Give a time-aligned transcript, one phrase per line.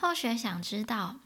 [0.00, 1.16] 后学想知道